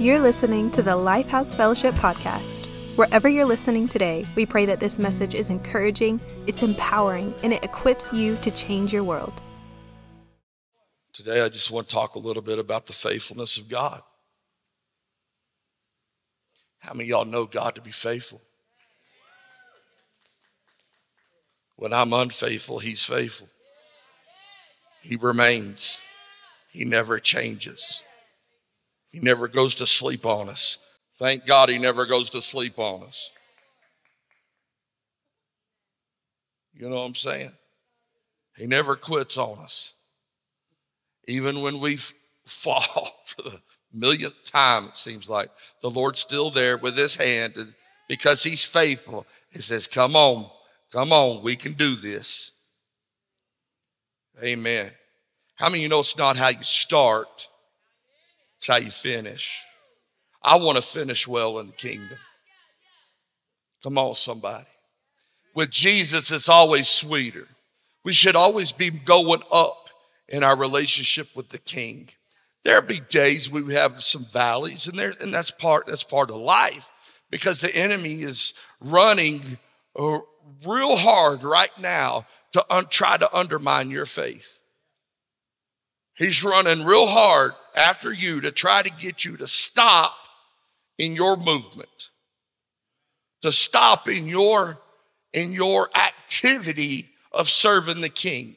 [0.00, 2.66] You're listening to the Lifehouse Fellowship Podcast.
[2.94, 7.64] Wherever you're listening today, we pray that this message is encouraging, it's empowering, and it
[7.64, 9.42] equips you to change your world.
[11.12, 14.00] Today, I just want to talk a little bit about the faithfulness of God.
[16.78, 18.40] How many of y'all know God to be faithful?
[21.74, 23.48] When I'm unfaithful, He's faithful.
[25.02, 26.00] He remains,
[26.70, 28.04] He never changes,
[29.08, 30.78] He never goes to sleep on us.
[31.18, 33.30] Thank God He never goes to sleep on us.
[36.74, 37.52] You know what I'm saying?
[38.56, 39.94] He never quits on us.
[41.26, 41.96] Even when we
[42.46, 43.60] fall for the
[43.92, 45.50] millionth time, it seems like
[45.82, 47.54] the Lord's still there with his hand
[48.08, 49.26] because he's faithful.
[49.50, 50.48] He says, Come on,
[50.92, 52.52] come on, we can do this.
[54.42, 54.90] Amen.
[55.56, 57.48] How many of you know it's not how you start,
[58.58, 59.64] it's how you finish?
[60.42, 62.18] I want to finish well in the kingdom.
[63.82, 64.66] Come on, somebody.
[65.54, 67.46] With Jesus, it's always sweeter.
[68.04, 69.88] We should always be going up
[70.28, 72.08] in our relationship with the King.
[72.64, 76.36] There'll be days we have some valleys, and there, and that's part that's part of
[76.36, 76.90] life
[77.30, 79.58] because the enemy is running
[79.98, 80.18] uh,
[80.66, 84.62] real hard right now to un- try to undermine your faith.
[86.14, 90.14] He's running real hard after you to try to get you to stop
[90.98, 92.10] in your movement,
[93.42, 94.78] to stop in your
[95.32, 98.56] in your activity of serving the king.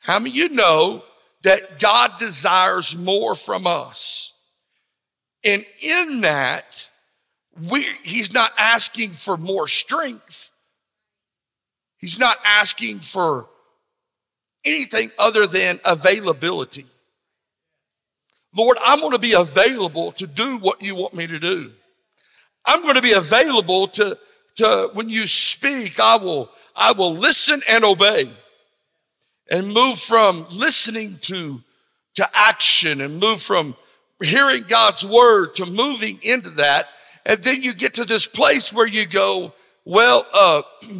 [0.00, 1.02] How many you know
[1.42, 4.34] that God desires more from us?
[5.44, 6.90] And in that,
[7.70, 10.52] we, he's not asking for more strength.
[11.98, 13.48] He's not asking for
[14.64, 16.86] anything other than availability.
[18.54, 21.72] Lord, I'm going to be available to do what you want me to do.
[22.64, 24.18] I'm going to be available to,
[24.56, 28.30] to when you speak, I will, I will listen and obey
[29.50, 31.60] and move from listening to,
[32.14, 33.74] to action and move from
[34.22, 36.88] hearing God's word to moving into that.
[37.24, 39.52] And then you get to this place where you go,
[39.84, 40.62] well, uh,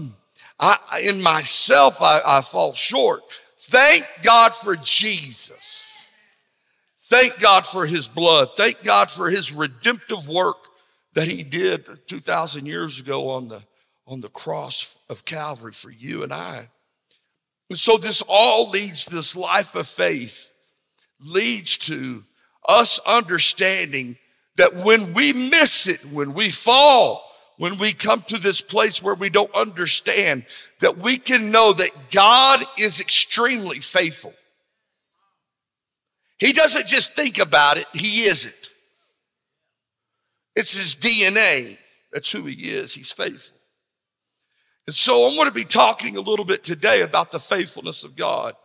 [0.61, 3.23] I, in myself, I, I fall short.
[3.59, 5.92] Thank God for Jesus.
[7.13, 8.57] Thank God for his blood.
[8.57, 10.57] Thank God for his redemptive work
[11.13, 13.63] that he did 2,000 years ago on the,
[14.07, 16.71] on the cross of Calvary for you and I.
[17.69, 20.51] And so this all leads, this life of faith
[21.21, 22.25] leads to
[22.67, 24.17] us understanding
[24.57, 29.15] that when we miss it, when we fall, when we come to this place where
[29.15, 30.47] we don't understand,
[30.81, 34.33] that we can know that God is extremely faithful.
[36.43, 38.69] He doesn't just think about it, He is it.
[40.57, 41.79] It's His DNA.
[42.13, 42.93] That's who He is.
[42.93, 43.57] He's faithful.
[44.89, 48.17] And so I'm going to be talking a little bit today about the faithfulness of
[48.17, 48.57] God.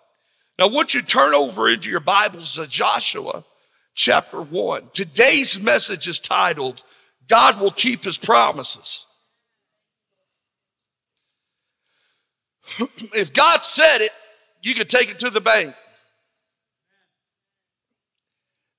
[0.57, 3.45] Now, once you to turn over into your Bibles to Joshua
[3.93, 6.83] chapter 1, today's message is titled,
[7.29, 9.05] God will keep his promises.
[13.13, 14.09] if God said it,
[14.63, 15.75] you could take it to the bank.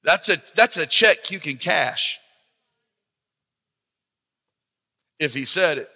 [0.05, 2.19] That's a, that's a check you can cash
[5.19, 5.91] if he said it.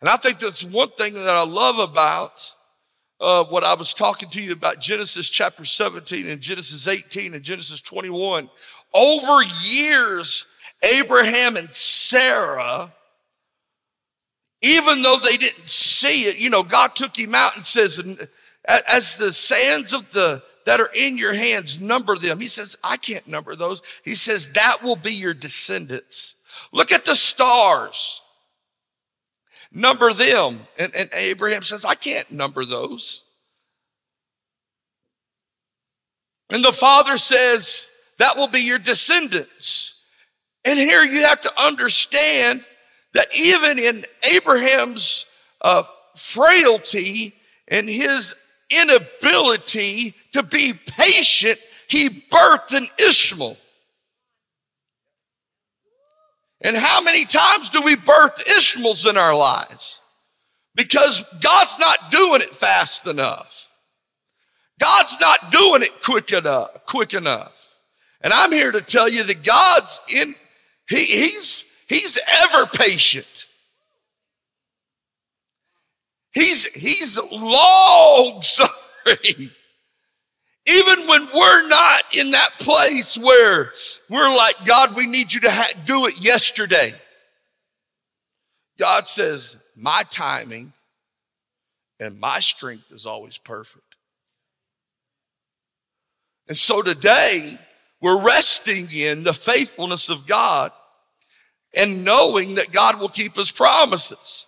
[0.00, 2.54] And I think that's one thing that I love about
[3.20, 7.42] uh, what I was talking to you about Genesis chapter 17 and Genesis 18 and
[7.42, 8.48] Genesis 21.
[8.94, 10.46] Over years,
[10.82, 12.92] Abraham and Sarah,
[14.62, 18.00] even though they didn't see it, you know, God took him out and says,
[18.66, 22.38] as the sands of the that are in your hands, number them.
[22.38, 23.80] He says, I can't number those.
[24.04, 26.34] He says, that will be your descendants.
[26.74, 28.20] Look at the stars.
[29.72, 30.60] Number them.
[30.78, 33.24] And, and Abraham says, I can't number those.
[36.50, 40.04] And the father says, that will be your descendants.
[40.66, 42.62] And here you have to understand
[43.14, 44.02] that even in
[44.34, 45.24] Abraham's
[45.62, 45.84] uh,
[46.14, 47.32] frailty
[47.68, 48.34] and his
[48.70, 53.56] inability to be patient, he birthed an Ishmael.
[56.60, 60.00] And how many times do we birth Ishmaels in our lives?
[60.74, 63.70] Because God's not doing it fast enough.
[64.80, 67.74] God's not doing it quick enough, quick enough.
[68.20, 70.34] And I'm here to tell you that God's in,
[70.88, 73.37] he, he's, he's ever patient.
[76.32, 79.50] He's, he's long suffering.
[80.66, 83.72] Even when we're not in that place where
[84.10, 86.92] we're like, God, we need you to ha- do it yesterday.
[88.78, 90.72] God says, my timing
[91.98, 93.96] and my strength is always perfect.
[96.48, 97.58] And so today,
[98.00, 100.72] we're resting in the faithfulness of God
[101.74, 104.46] and knowing that God will keep his promises.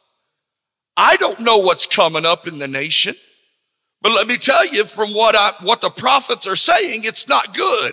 [1.02, 3.14] I don't know what's coming up in the nation,
[4.02, 7.54] but let me tell you from what I, what the prophets are saying, it's not
[7.54, 7.92] good.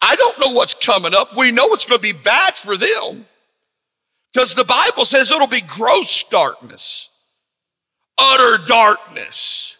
[0.00, 1.36] I don't know what's coming up.
[1.36, 3.26] We know it's going to be bad for them
[4.32, 7.10] because the Bible says it'll be gross darkness,
[8.16, 9.76] utter darkness.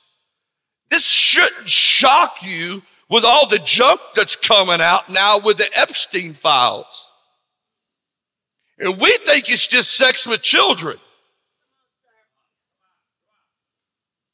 [0.90, 6.34] This shouldn't shock you with all the junk that's coming out now with the Epstein
[6.34, 7.12] files.
[8.78, 10.98] And we think it's just sex with children.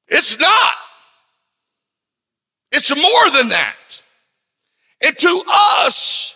[0.09, 0.73] It's not.
[2.73, 4.03] It's more than that.
[5.05, 6.35] And to us,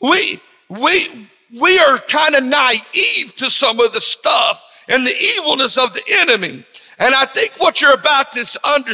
[0.00, 1.28] we, we,
[1.60, 6.02] we are kind of naive to some of the stuff and the evilness of the
[6.20, 6.64] enemy.
[6.98, 8.92] And I think what you're about to under,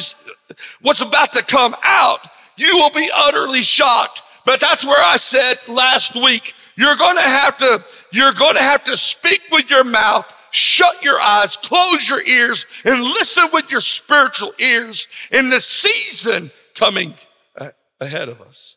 [0.83, 2.27] what's about to come out,
[2.57, 4.23] you will be utterly shocked.
[4.45, 8.63] But that's where I said last week, you're going to have to, you're going to
[8.63, 13.71] have to speak with your mouth, shut your eyes, close your ears, and listen with
[13.71, 17.15] your spiritual ears in the season coming
[17.57, 17.69] uh,
[18.01, 18.77] ahead of us.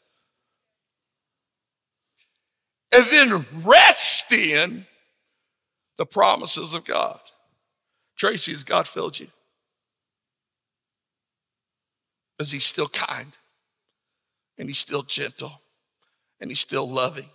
[2.91, 4.85] And then rest in
[5.97, 7.19] the promises of God.
[8.15, 9.27] Tracy, has God filled you?
[12.39, 13.38] Is he still kind?
[14.57, 15.61] And he's still gentle?
[16.39, 17.29] And he's still loving?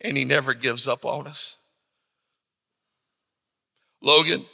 [0.00, 1.56] And he never gives up on us?
[4.02, 4.44] Logan,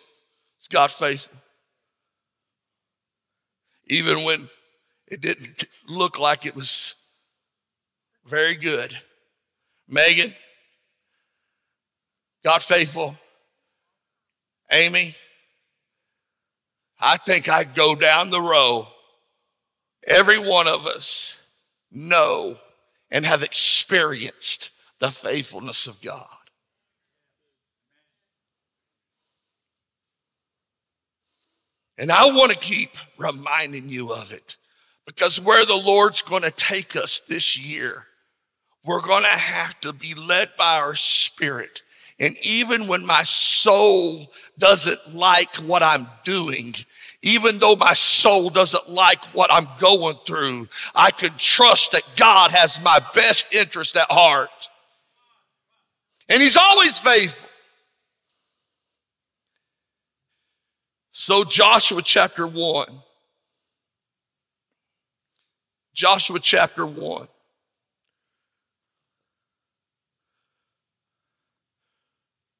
[0.60, 1.36] is God faithful?
[3.88, 4.48] Even when
[5.08, 6.94] it didn't look like it was
[8.24, 8.96] very good.
[9.88, 10.32] Megan,
[12.44, 13.16] God faithful.
[14.70, 15.16] Amy,
[17.00, 18.86] I think I'd go down the row.
[20.06, 21.40] Every one of us
[21.90, 22.56] know
[23.10, 24.70] and have experienced
[25.00, 26.26] the faithfulness of God.
[31.98, 34.56] And I want to keep reminding you of it
[35.06, 38.06] because where the Lord's going to take us this year,
[38.84, 41.82] we're going to have to be led by our spirit.
[42.18, 46.74] And even when my soul doesn't like what I'm doing,
[47.22, 52.50] even though my soul doesn't like what I'm going through, I can trust that God
[52.50, 54.69] has my best interest at heart.
[56.30, 57.48] And He's always faithful.
[61.10, 62.86] So, Joshua chapter 1.
[65.92, 67.28] Joshua chapter 1.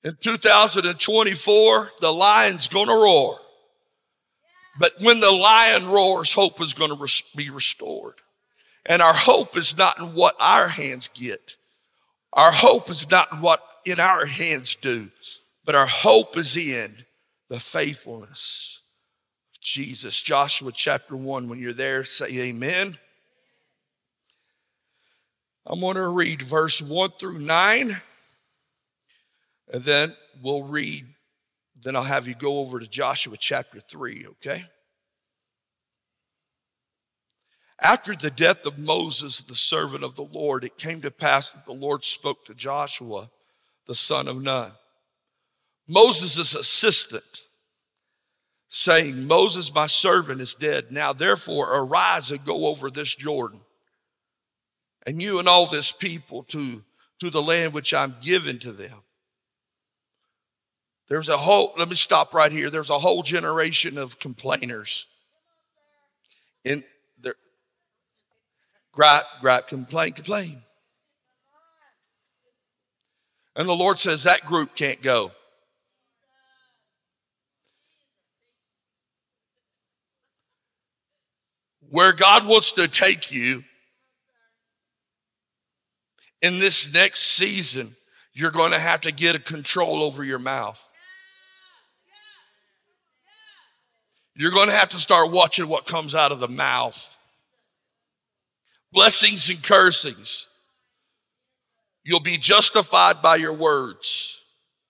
[0.02, 3.38] In 2024, the lion's gonna roar.
[4.78, 6.98] But when the lion roars, hope is gonna
[7.36, 8.16] be restored.
[8.84, 11.56] And our hope is not in what our hands get.
[12.32, 15.10] Our hope is not what in our hands do,
[15.64, 17.04] but our hope is in
[17.48, 18.82] the faithfulness
[19.54, 20.20] of Jesus.
[20.22, 22.96] Joshua chapter 1, when you're there, say amen.
[25.66, 27.90] I'm going to read verse 1 through 9.
[29.72, 31.06] And then we'll read,
[31.80, 34.64] then I'll have you go over to Joshua chapter 3, okay?
[37.82, 41.64] After the death of Moses, the servant of the Lord, it came to pass that
[41.64, 43.30] the Lord spoke to Joshua,
[43.86, 44.72] the son of Nun,
[45.88, 47.42] Moses' assistant,
[48.68, 50.92] saying, Moses, my servant, is dead.
[50.92, 53.60] Now therefore arise and go over this Jordan,
[55.06, 56.84] and you and all this people to,
[57.18, 59.02] to the land which I'm giving to them.
[61.08, 62.70] There's a whole, let me stop right here.
[62.70, 65.06] There's a whole generation of complainers.
[66.64, 66.84] In
[69.00, 70.60] gripe, gripe, complain, complain.
[73.56, 75.32] And the Lord says that group can't go.
[81.88, 83.64] Where God wants to take you
[86.42, 87.96] in this next season,
[88.34, 90.86] you're going to have to get a control over your mouth.
[94.36, 97.16] You're going to have to start watching what comes out of the mouth.
[98.92, 100.46] Blessings and cursings.
[102.04, 104.40] You'll be justified by your words,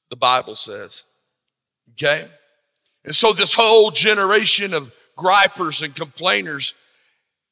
[0.09, 1.05] the Bible says.
[1.93, 2.27] Okay?
[3.05, 6.75] And so, this whole generation of gripers and complainers,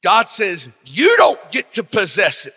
[0.02, 2.54] God says, you don't get to possess it.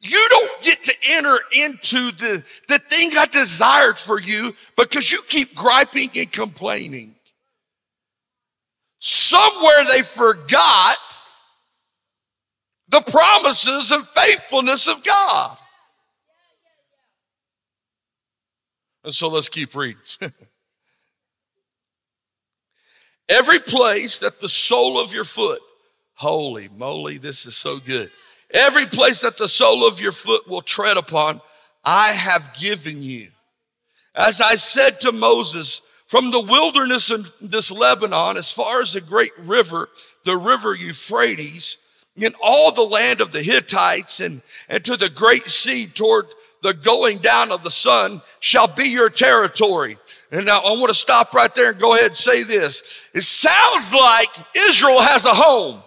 [0.00, 5.22] You don't get to enter into the, the thing I desired for you because you
[5.28, 7.14] keep griping and complaining.
[9.06, 10.96] Somewhere they forgot
[12.88, 15.58] the promises and faithfulness of God.
[19.04, 20.00] And so let's keep reading.
[23.28, 25.60] Every place that the sole of your foot,
[26.14, 28.10] holy moly, this is so good.
[28.54, 31.42] Every place that the sole of your foot will tread upon,
[31.84, 33.28] I have given you.
[34.14, 35.82] As I said to Moses,
[36.14, 39.88] from the wilderness in this Lebanon, as far as the great river,
[40.22, 41.76] the river Euphrates,
[42.14, 46.26] in all the land of the Hittites and, and to the great sea toward
[46.62, 49.98] the going down of the sun shall be your territory.
[50.30, 53.00] And now I want to stop right there and go ahead and say this.
[53.12, 55.82] It sounds like Israel has a home.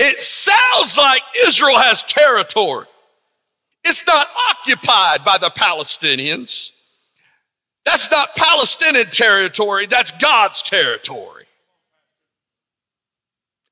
[0.00, 2.86] It sounds like Israel has territory.
[3.84, 6.70] It's not occupied by the Palestinians.
[7.84, 11.44] That's not Palestinian territory, that's God's territory.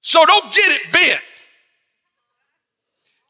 [0.03, 1.21] So don't get it bent.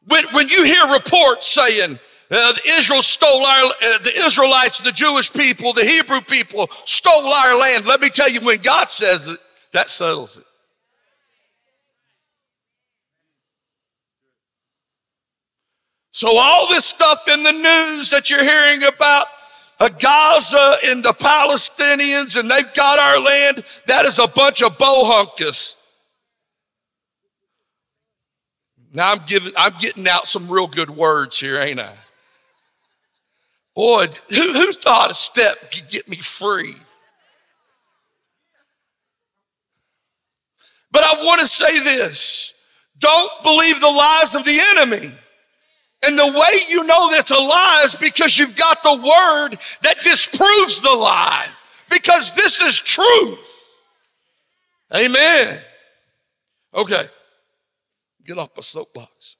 [0.07, 1.97] When, when you hear reports saying
[2.29, 7.57] uh, Israel stole our, uh, the Israelites, the Jewish people, the Hebrew people stole our
[7.57, 9.39] land, let me tell you, when God says it,
[9.71, 10.43] that settles it.
[16.13, 19.25] So all this stuff in the news that you're hearing about
[19.79, 24.77] uh, Gaza and the Palestinians and they've got our land, that is a bunch of
[24.77, 25.81] bohunkus.
[28.93, 31.95] Now I'm giving, I'm getting out some real good words here, ain't I?
[33.75, 36.75] Boy, who, who thought a step could get me free?
[40.91, 42.53] But I want to say this.
[42.99, 45.11] Don't believe the lies of the enemy.
[46.05, 49.95] And the way you know that's a lie is because you've got the word that
[50.03, 51.47] disproves the lie.
[51.89, 53.37] Because this is true.
[54.93, 55.61] Amen.
[56.75, 57.03] Okay.
[58.25, 59.37] Get off my soapbox.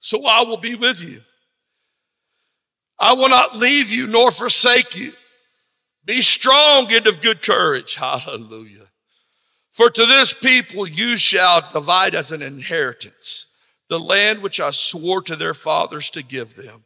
[0.00, 1.20] So I will be with you.
[2.98, 5.12] I will not leave you nor forsake you.
[6.04, 7.94] Be strong and of good courage.
[7.94, 8.88] Hallelujah.
[9.72, 13.46] For to this people you shall divide as an inheritance
[13.92, 16.82] the land which I swore to their fathers to give them.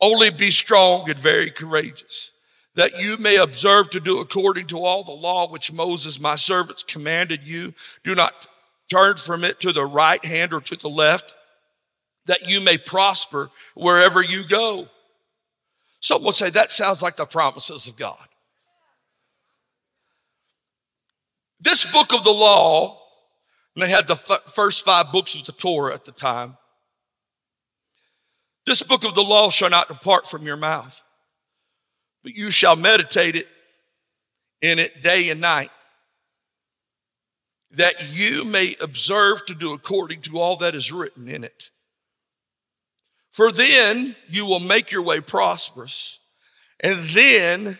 [0.00, 2.30] Only be strong and very courageous
[2.76, 6.84] that you may observe to do according to all the law which Moses, my servants,
[6.84, 7.74] commanded you.
[8.04, 8.46] Do not
[8.88, 11.34] turn from it to the right hand or to the left,
[12.26, 14.86] that you may prosper wherever you go.
[15.98, 18.24] Someone say that sounds like the promises of God.
[21.58, 22.95] This book of the law,
[23.76, 26.56] and they had the f- first five books of the Torah at the time.
[28.64, 31.02] This book of the law shall not depart from your mouth,
[32.24, 33.46] but you shall meditate it
[34.62, 35.68] in it day and night,
[37.72, 41.70] that you may observe to do according to all that is written in it.
[43.30, 46.18] For then you will make your way prosperous,
[46.80, 47.78] and then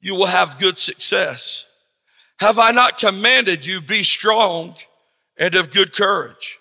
[0.00, 1.64] you will have good success.
[2.40, 4.74] Have I not commanded you, be strong
[5.38, 6.58] and of good courage?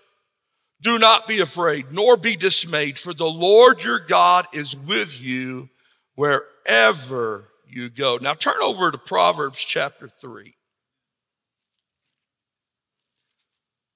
[0.81, 5.69] Do not be afraid, nor be dismayed, for the Lord your God is with you
[6.15, 8.19] wherever you go.
[8.21, 10.55] Now turn over to Proverbs chapter 3.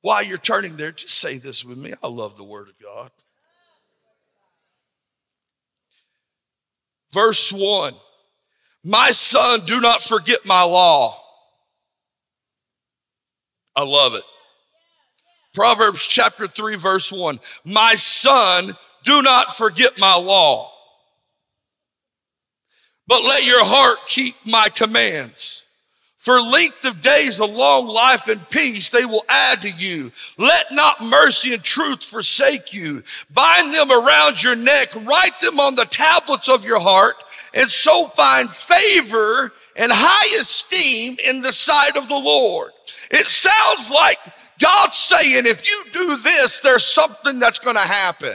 [0.02, 1.94] While you're turning there, just say this with me.
[2.02, 3.12] I love the Word of God.
[7.12, 7.94] Verse 1
[8.84, 11.22] My son, do not forget my law.
[13.76, 14.24] I love it.
[15.54, 20.72] Proverbs chapter 3, verse 1 My son, do not forget my law,
[23.08, 25.64] but let your heart keep my commands.
[26.20, 30.12] For length of days, a long life and peace they will add to you.
[30.38, 33.04] Let not mercy and truth forsake you.
[33.34, 37.16] Bind them around your neck, write them on the tablets of your heart,
[37.54, 42.74] and so find favor and high esteem in the sight of the Lord.
[43.12, 44.18] It sounds like
[44.60, 48.34] God's saying, if you do this, there's something that's going to happen.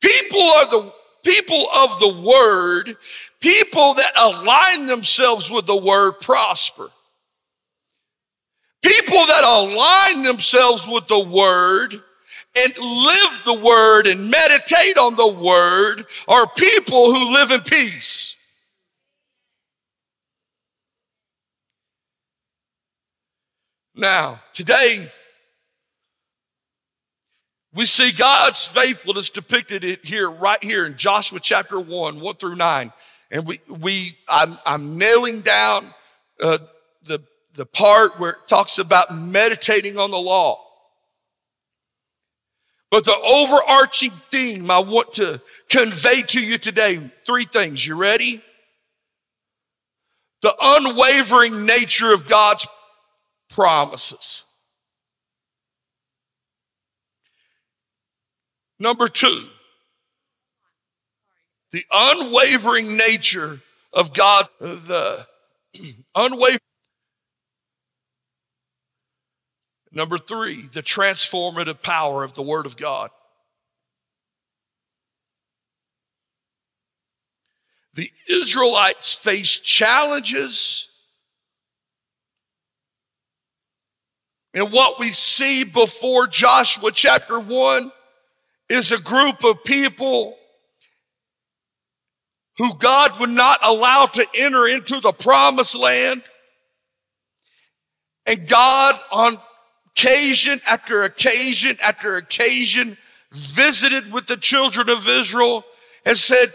[0.00, 0.92] People are the
[1.24, 2.96] people of the word
[3.40, 6.90] People that align themselves with the word prosper.
[8.82, 11.94] People that align themselves with the word
[12.56, 18.37] and live the word and meditate on the word are people who live in peace.
[23.98, 25.08] Now, today,
[27.74, 32.92] we see God's faithfulness depicted here, right here in Joshua chapter 1, 1 through 9.
[33.32, 35.84] And we, we I'm, I'm nailing down
[36.40, 36.58] uh,
[37.06, 37.24] the,
[37.54, 40.64] the part where it talks about meditating on the law.
[42.92, 47.84] But the overarching theme I want to convey to you today, three things.
[47.84, 48.40] You ready?
[50.42, 52.68] The unwavering nature of God's
[53.58, 54.44] promises.
[58.78, 59.48] Number two,
[61.72, 63.58] the unwavering nature
[63.92, 65.26] of God, the
[66.14, 66.60] unwavering.
[69.90, 73.10] Number three, the transformative power of the Word of God.
[77.94, 80.87] The Israelites faced challenges.
[84.54, 87.92] And what we see before Joshua chapter 1
[88.70, 90.36] is a group of people
[92.56, 96.22] who God would not allow to enter into the promised land.
[98.26, 99.36] And God, on
[99.90, 102.96] occasion after occasion after occasion,
[103.32, 105.64] visited with the children of Israel
[106.04, 106.48] and said,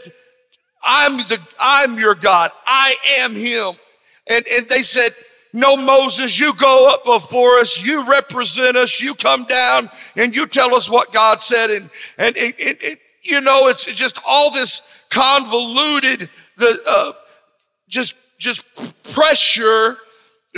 [0.83, 2.51] I'm the, I'm your God.
[2.65, 3.73] I am him.
[4.29, 5.11] And, and they said,
[5.53, 7.85] no, Moses, you go up before us.
[7.85, 8.99] You represent us.
[8.99, 11.69] You come down and you tell us what God said.
[11.69, 14.81] And, and it, it, it you know, it's just all this
[15.11, 17.11] convoluted, the, uh,
[17.87, 18.65] just, just
[19.13, 19.97] pressure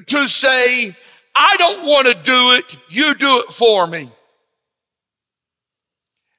[0.06, 0.96] to say,
[1.36, 2.78] I don't want to do it.
[2.88, 4.10] You do it for me.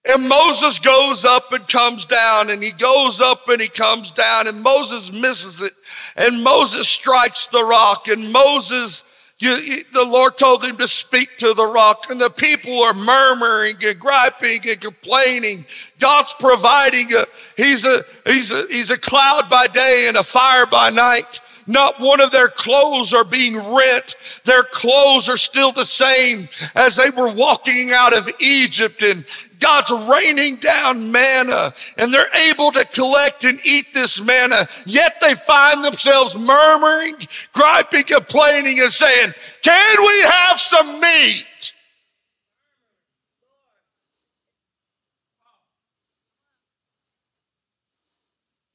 [0.09, 4.47] And Moses goes up and comes down and he goes up and he comes down
[4.47, 5.73] and Moses misses it
[6.17, 9.05] and Moses strikes the rock and Moses
[9.39, 13.77] you, the Lord told him to speak to the rock and the people are murmuring
[13.85, 15.67] and griping and complaining.
[15.99, 20.65] God's providing a, he's a, he's a, he's a cloud by day and a fire
[20.65, 21.43] by night.
[21.67, 24.41] Not one of their clothes are being rent.
[24.45, 29.25] Their clothes are still the same as they were walking out of Egypt and
[29.59, 34.67] God's raining down manna and they're able to collect and eat this manna.
[34.87, 37.17] Yet they find themselves murmuring,
[37.53, 41.73] griping, complaining and saying, can we have some meat?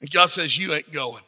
[0.02, 1.22] And God says, you ain't going.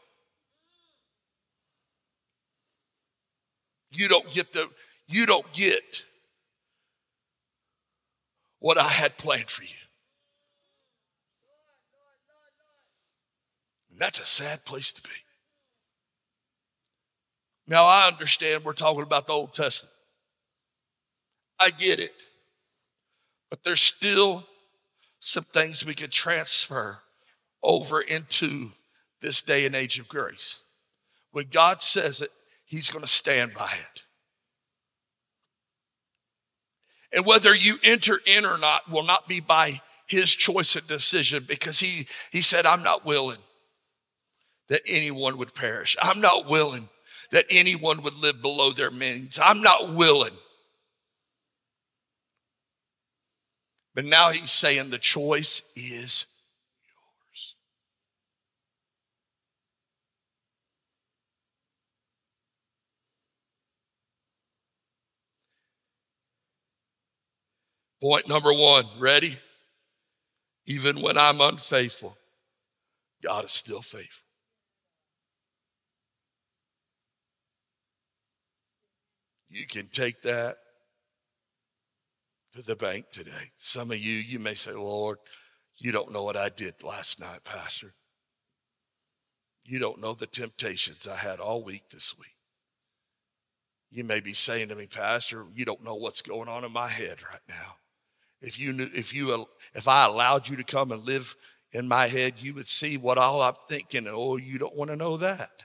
[3.94, 4.70] You don't get the,
[5.08, 6.06] you don't get
[8.60, 9.70] what I had planned for you.
[13.92, 15.10] And that's a sad place to be.
[17.68, 19.94] Now, I understand we're talking about the Old Testament.
[21.60, 22.24] I get it.
[23.50, 24.46] But there's still
[25.20, 27.00] some things we can transfer
[27.64, 28.72] over into
[29.22, 30.64] this day and age of grace.
[31.32, 32.32] When God says it,
[32.74, 34.04] He's going to stand by it.
[37.16, 41.46] And whether you enter in or not will not be by his choice and decision
[41.48, 43.38] because he, he said, I'm not willing
[44.70, 45.96] that anyone would perish.
[46.02, 46.90] I'm not willing
[47.30, 49.40] that anyone would live below their means.
[49.40, 50.34] I'm not willing.
[53.94, 56.26] But now he's saying the choice is
[68.04, 69.38] Point number one, ready?
[70.68, 72.18] Even when I'm unfaithful,
[73.24, 74.28] God is still faithful.
[79.48, 80.58] You can take that
[82.58, 83.52] to the bank today.
[83.56, 85.20] Some of you, you may say, Lord,
[85.78, 87.94] you don't know what I did last night, Pastor.
[89.64, 92.36] You don't know the temptations I had all week this week.
[93.92, 96.90] You may be saying to me, Pastor, you don't know what's going on in my
[96.90, 97.78] head right now.
[98.44, 101.36] If you knew, if you, if I allowed you to come and live
[101.72, 104.06] in my head, you would see what all I'm thinking.
[104.08, 105.64] Oh, you don't want to know that.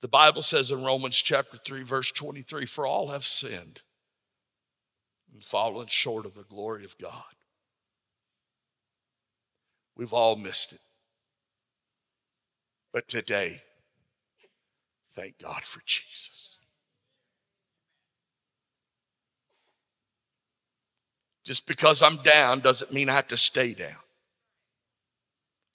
[0.00, 3.80] The Bible says in Romans chapter 3, verse 23 For all have sinned
[5.32, 7.24] and fallen short of the glory of God.
[9.96, 10.80] We've all missed it.
[12.92, 13.62] But today,
[15.16, 16.58] thank God for Jesus.
[21.44, 23.96] Just because I'm down doesn't mean I have to stay down.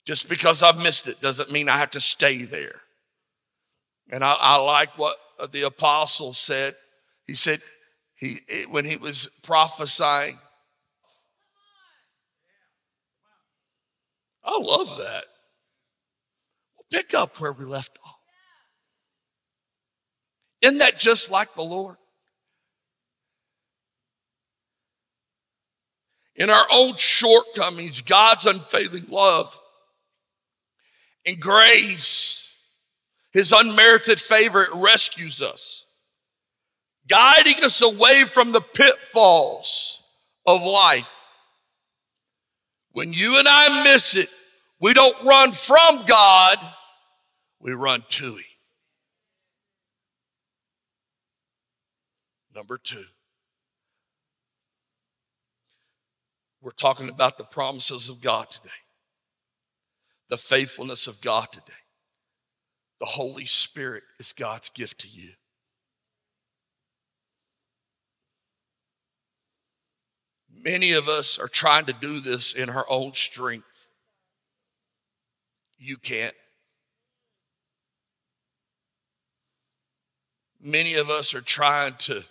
[0.04, 2.82] Just because I've missed it doesn't mean I have to stay there.
[4.10, 5.16] And I, I like what
[5.52, 6.74] the apostle said.
[7.26, 7.60] He said,
[8.16, 8.38] he,
[8.70, 10.38] when he was prophesying,
[14.42, 15.24] I love that.
[16.76, 18.16] We'll pick up where we left off.
[20.62, 21.96] Isn't that just like the Lord?
[26.40, 29.60] In our own shortcomings, God's unfailing love
[31.26, 32.50] and grace,
[33.34, 35.84] His unmerited favor, it rescues us,
[37.06, 40.02] guiding us away from the pitfalls
[40.46, 41.22] of life.
[42.92, 44.30] When you and I miss it,
[44.80, 46.56] we don't run from God,
[47.60, 48.44] we run to Him.
[52.54, 53.04] Number two,
[56.62, 58.70] we're talking about the promises of God today,
[60.28, 61.72] the faithfulness of God today.
[62.98, 65.30] The Holy Spirit is God's gift to you.
[70.62, 73.90] Many of us are trying to do this in our own strength.
[75.78, 76.34] You can't.
[80.60, 82.22] Many of us are trying to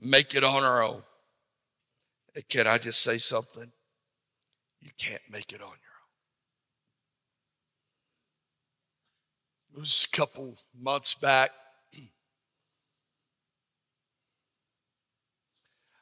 [0.00, 1.02] make it on our own.
[2.48, 3.72] Can I just say something?
[4.80, 5.76] You can't make it on your own.
[9.74, 11.50] It was a couple months back.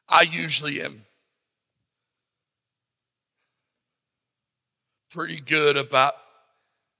[0.09, 1.05] I usually am
[5.09, 6.13] pretty good about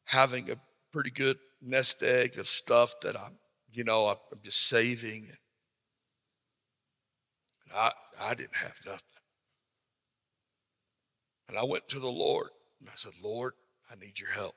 [0.05, 0.55] having a
[0.91, 3.37] pretty good nest egg of stuff that I'm,
[3.71, 5.29] you know, I'm just saving.
[7.75, 9.01] I, I didn't have nothing.
[11.49, 12.49] And I went to the Lord
[12.79, 13.53] and I said, Lord,
[13.91, 14.55] I need your help.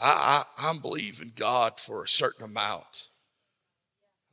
[0.00, 3.08] I, I, am believing God for a certain amount.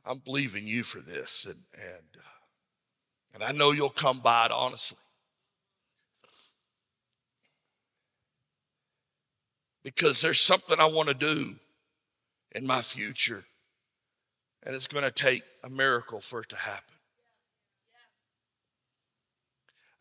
[0.06, 4.50] I'm believing you for this, and and uh, and I know you'll come by it
[4.50, 4.96] honestly.
[9.82, 11.56] Because there's something I want to do
[12.52, 13.44] in my future
[14.64, 16.94] and it's going to take a miracle for it to happen.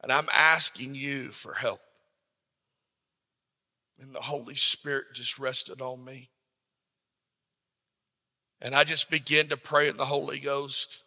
[0.02, 1.82] And I'm asking you for help.
[4.00, 6.30] And the Holy Spirit just rested on me.
[8.62, 11.04] And I just began to pray in the Holy Ghost.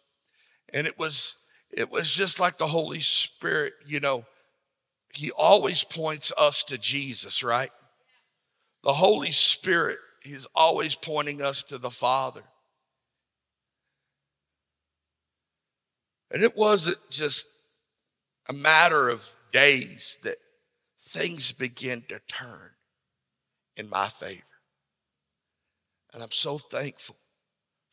[0.73, 1.37] And it was
[1.71, 4.25] it was just like the Holy Spirit, you know,
[5.13, 7.71] he always points us to Jesus, right?
[8.83, 12.43] The Holy Spirit, he's always pointing us to the Father.
[16.31, 17.45] And it wasn't just
[18.47, 20.37] a matter of days that
[20.99, 22.71] things began to turn
[23.75, 24.41] in my favor.
[26.13, 27.17] And I'm so thankful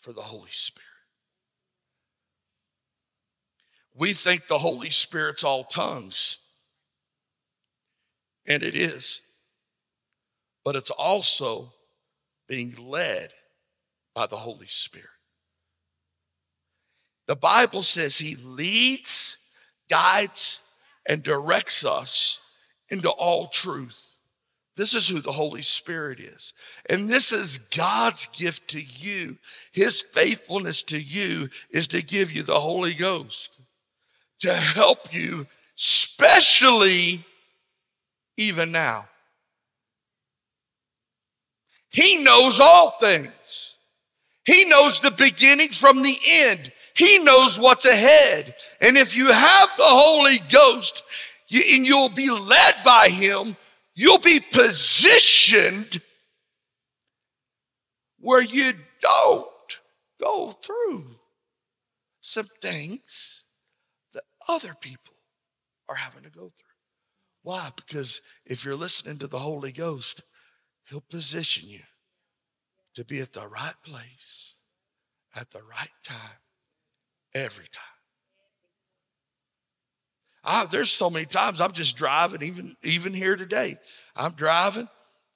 [0.00, 0.86] for the Holy Spirit.
[3.94, 6.38] We think the Holy Spirit's all tongues,
[8.46, 9.22] and it is,
[10.64, 11.72] but it's also
[12.46, 13.32] being led
[14.14, 15.17] by the Holy Spirit.
[17.28, 19.38] The Bible says he leads,
[19.88, 20.62] guides,
[21.06, 22.40] and directs us
[22.88, 24.16] into all truth.
[24.76, 26.54] This is who the Holy Spirit is.
[26.88, 29.36] And this is God's gift to you.
[29.72, 33.58] His faithfulness to you is to give you the Holy Ghost
[34.40, 37.20] to help you, especially
[38.38, 39.06] even now.
[41.90, 43.76] He knows all things.
[44.46, 46.72] He knows the beginning from the end.
[46.98, 48.52] He knows what's ahead.
[48.80, 51.04] And if you have the Holy Ghost
[51.46, 53.56] you, and you'll be led by Him,
[53.94, 56.00] you'll be positioned
[58.18, 59.78] where you don't
[60.20, 61.06] go through
[62.20, 63.44] some things
[64.12, 65.14] that other people
[65.88, 66.66] are having to go through.
[67.44, 67.70] Why?
[67.76, 70.22] Because if you're listening to the Holy Ghost,
[70.88, 71.82] He'll position you
[72.96, 74.56] to be at the right place
[75.36, 76.40] at the right time
[77.34, 77.84] every time.
[80.44, 83.76] I, there's so many times I'm just driving, even even here today.
[84.16, 84.88] I'm driving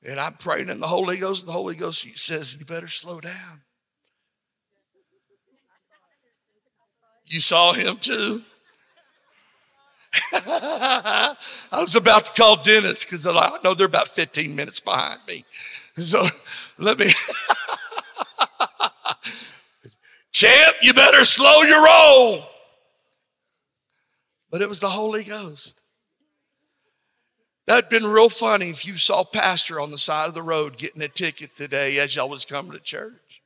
[0.04, 3.20] and I'm praying in the Holy Ghost, and the Holy Ghost says, You better slow
[3.20, 3.62] down.
[7.26, 8.42] You saw him too.
[10.32, 11.34] I
[11.72, 15.44] was about to call Dennis because I know they're about 15 minutes behind me.
[15.96, 16.24] So
[16.78, 17.06] let me.
[20.42, 22.44] Champ, you better slow your roll.
[24.50, 25.80] But it was the Holy Ghost.
[27.68, 31.00] That'd been real funny if you saw Pastor on the side of the road getting
[31.00, 33.40] a ticket today as y'all was coming to church.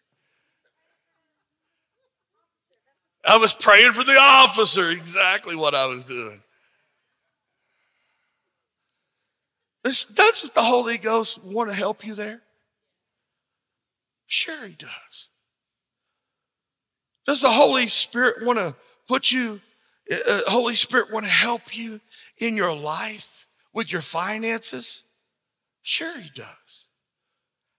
[3.26, 6.40] I was praying for the officer, exactly what I was doing.
[9.85, 12.40] This, does the Holy Ghost want to help you there?
[14.26, 15.28] Sure, He does.
[17.27, 18.75] Does the Holy Spirit want to
[19.09, 19.61] put you,
[20.11, 22.01] uh, uh, Holy Spirit want to help you
[22.39, 25.03] in your life with your finances?
[25.83, 26.89] Sure, He does.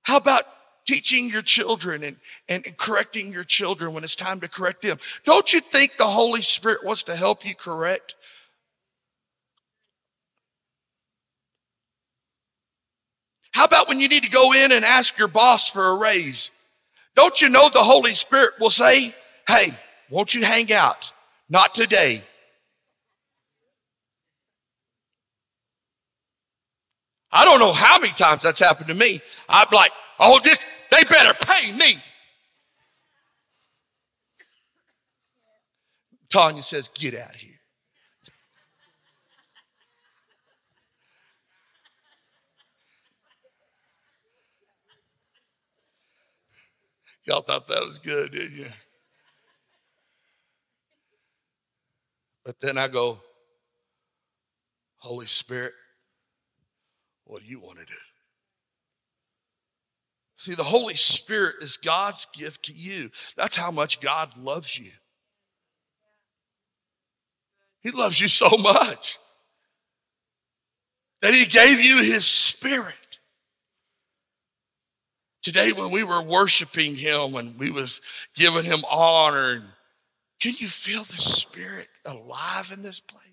[0.03, 0.43] How about
[0.85, 4.97] teaching your children and, and, and correcting your children when it's time to correct them?
[5.25, 8.15] Don't you think the Holy Spirit wants to help you correct
[13.57, 16.51] How about when you need to go in and ask your boss for a raise?
[17.15, 19.15] Don't you know the Holy Spirit will say,
[19.47, 19.69] Hey,
[20.09, 21.13] won't you hang out?
[21.49, 22.21] Not today.
[27.31, 29.21] I don't know how many times that's happened to me.
[29.47, 31.97] I'm like, oh, this, they better pay me.
[36.29, 37.53] Tanya says, get out of here.
[47.25, 48.67] Y'all thought that was good, didn't you?
[52.47, 53.19] But then I go,
[54.99, 55.73] Holy Spirit,
[57.25, 57.93] what do you want to do?
[60.37, 63.11] See, the Holy Spirit is God's gift to you.
[63.35, 64.91] That's how much God loves you.
[67.81, 69.19] He loves you so much
[71.21, 72.95] that He gave you His Spirit.
[75.41, 77.99] Today, when we were worshiping Him and we was
[78.35, 79.65] giving Him honor,
[80.39, 83.23] can you feel the Spirit alive in this place?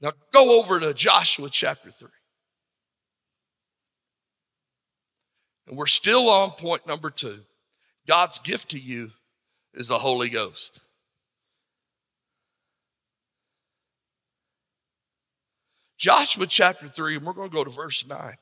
[0.00, 2.08] Now go over to Joshua chapter 3.
[5.68, 7.38] And we're still on point number two.
[8.06, 9.12] God's gift to you
[9.74, 10.80] is the Holy Ghost.
[15.96, 18.34] Joshua chapter 3, and we're going to go to verse 9.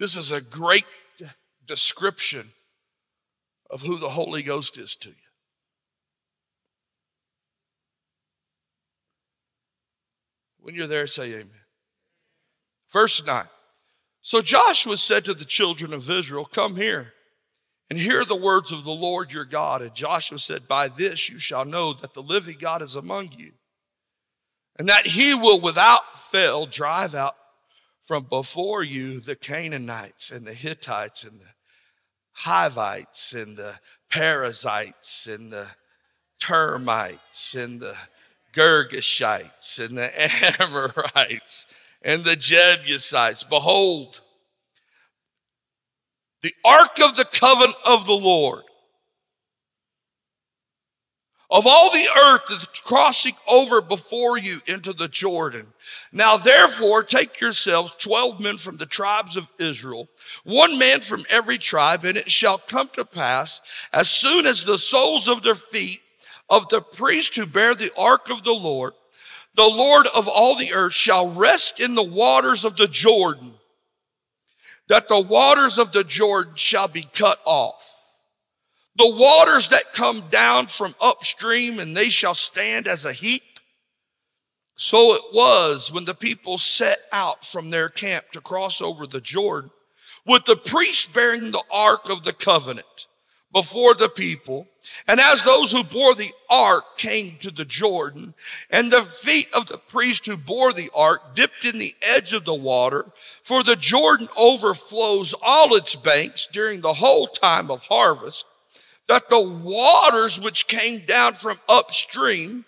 [0.00, 0.86] This is a great
[1.66, 2.48] description
[3.68, 5.14] of who the Holy Ghost is to you.
[10.58, 11.50] When you're there, say amen.
[12.90, 13.44] Verse 9.
[14.22, 17.12] So Joshua said to the children of Israel, Come here
[17.90, 19.82] and hear the words of the Lord your God.
[19.82, 23.52] And Joshua said, By this you shall know that the living God is among you,
[24.78, 27.34] and that he will without fail drive out
[28.10, 31.52] from before you the Canaanites and the Hittites and the
[32.32, 33.78] Hivites and the
[34.10, 35.68] Perizzites and the
[36.40, 37.94] termites and the
[38.52, 40.10] Girgashites and the
[40.60, 43.44] Amorites and the Jebusites.
[43.44, 44.22] Behold,
[46.42, 48.64] the ark of the covenant of the Lord
[51.50, 55.66] of all the earth is crossing over before you into the Jordan.
[56.12, 60.08] Now therefore take yourselves 12 men from the tribes of Israel,
[60.44, 63.60] one man from every tribe, and it shall come to pass
[63.92, 66.00] as soon as the soles of their feet
[66.48, 68.92] of the priest who bear the ark of the Lord,
[69.54, 73.54] the Lord of all the earth shall rest in the waters of the Jordan,
[74.88, 77.99] that the waters of the Jordan shall be cut off.
[78.96, 83.42] The waters that come down from upstream and they shall stand as a heap.
[84.76, 89.20] So it was when the people set out from their camp to cross over the
[89.20, 89.70] Jordan
[90.26, 93.06] with the priest bearing the ark of the covenant
[93.52, 94.66] before the people
[95.06, 98.34] and as those who bore the ark came to the Jordan,
[98.70, 102.44] and the feet of the priest who bore the ark dipped in the edge of
[102.44, 103.06] the water,
[103.42, 108.46] for the Jordan overflows all its banks during the whole time of harvest,
[109.10, 112.64] that the waters which came down from upstream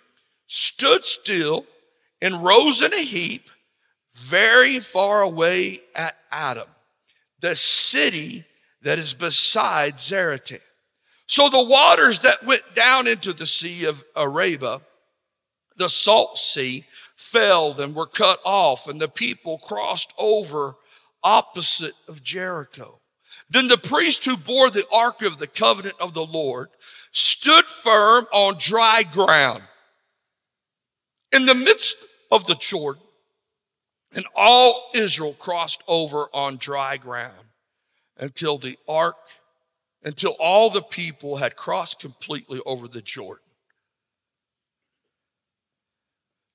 [0.49, 1.65] stood still
[2.21, 3.49] and rose in a heap
[4.17, 6.67] very far away at Adam,
[7.41, 8.45] the city
[8.83, 10.59] that is beside Zaretan.
[11.29, 14.81] So the waters that went down into the Sea of Arabah,
[15.77, 20.75] the salt sea, fell and were cut off, and the people crossed over
[21.23, 22.99] opposite of Jericho.
[23.53, 26.71] Then the priest who bore the ark of the covenant of the Lord
[27.13, 29.63] stood firm on dry ground
[31.33, 31.97] in the midst
[32.31, 33.03] of the Jordan.
[34.15, 37.45] And all Israel crossed over on dry ground
[38.17, 39.17] until the ark,
[40.03, 43.45] until all the people had crossed completely over the Jordan.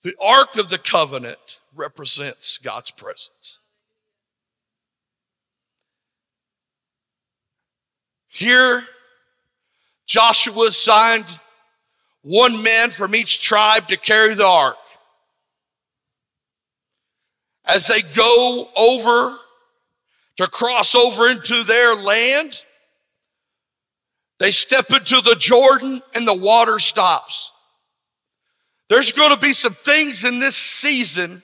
[0.01, 3.59] The ark of the covenant represents God's presence.
[8.37, 8.83] Here,
[10.05, 11.25] Joshua assigned
[12.21, 14.77] one man from each tribe to carry the ark.
[17.65, 19.35] As they go over
[20.35, 22.61] to cross over into their land,
[24.37, 27.51] they step into the Jordan and the water stops.
[28.87, 31.41] There's going to be some things in this season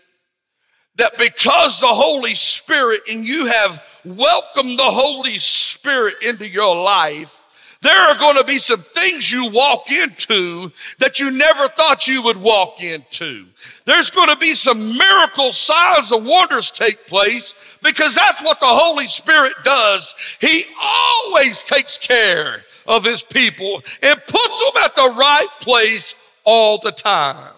[0.98, 7.44] that because the Holy Spirit and you have welcomed the Holy Spirit into your life,
[7.84, 12.24] there are going to be some things you walk into that you never thought you
[12.24, 13.46] would walk into.
[13.84, 18.68] There's going to be some miracle signs and wonders take place because that's what the
[18.68, 20.38] Holy Spirit does.
[20.40, 26.16] He always takes care of his people and puts them at the right place
[26.46, 27.54] all the time.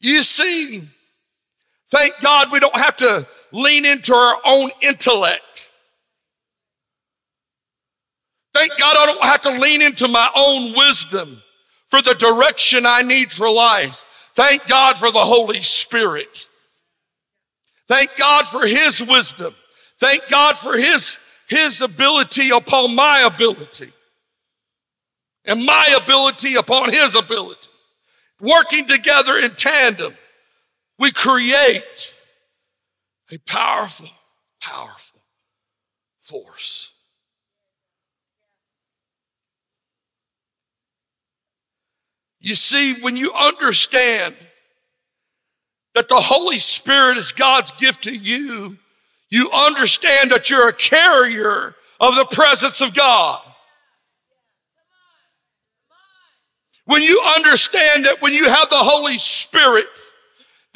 [0.00, 0.82] You see,
[1.90, 5.70] thank God we don't have to lean into our own intellect.
[8.54, 11.42] Thank God I don't have to lean into my own wisdom
[11.88, 14.04] for the direction I need for life.
[14.34, 16.48] Thank God for the Holy Spirit.
[17.88, 19.54] Thank God for His wisdom.
[19.98, 23.92] Thank God for His, His ability upon my ability
[25.44, 27.68] and my ability upon His ability.
[28.40, 30.14] Working together in tandem,
[30.98, 32.12] we create
[33.30, 34.08] a powerful,
[34.60, 35.20] powerful
[36.22, 36.92] force.
[42.40, 44.34] You see, when you understand
[45.94, 48.76] that the Holy Spirit is God's gift to you,
[49.30, 53.40] you understand that you're a carrier of the presence of God.
[56.84, 59.86] When you understand that when you have the Holy Spirit,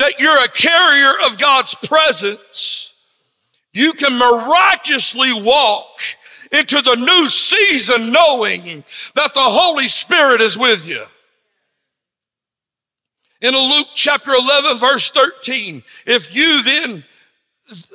[0.01, 2.95] that you're a carrier of God's presence,
[3.73, 6.01] you can miraculously walk
[6.53, 8.63] into the new season knowing
[9.15, 11.03] that the Holy Spirit is with you.
[13.43, 17.05] In Luke chapter 11 verse 13, if you then,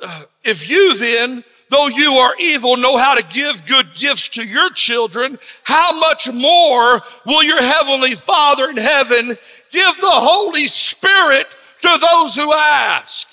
[0.02, 4.46] uh, if you then, though you are evil, know how to give good gifts to
[4.46, 9.26] your children, how much more will your heavenly Father in heaven
[9.70, 13.26] give the Holy Spirit to those who ask?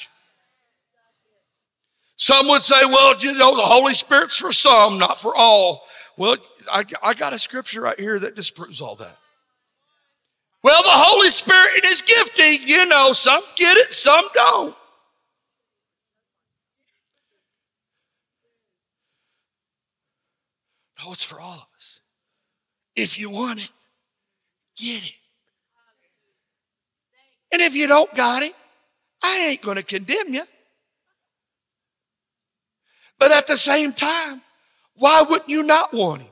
[2.16, 5.84] Some would say, well, you know, the Holy Spirit's for some, not for all.
[6.18, 6.38] Well,
[6.72, 9.18] I, I got a scripture right here that disproves all that.
[10.64, 12.60] Well, the Holy Spirit is gifting.
[12.64, 14.76] You know, some get it, some don't.
[21.04, 22.00] No, it's for all of us.
[22.96, 23.70] If you want it,
[24.78, 25.23] get it.
[27.54, 28.54] And if you don't got it,
[29.24, 30.44] I ain't going to condemn you.
[33.20, 34.42] But at the same time,
[34.96, 36.30] why wouldn't you not want it?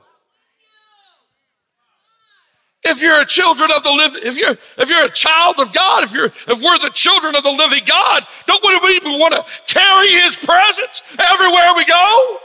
[2.84, 6.02] If you're a children of the living, if you're if you're a child of God,
[6.02, 9.72] if you're if we're the children of the living God, don't we even want to
[9.72, 12.38] carry His presence everywhere we go?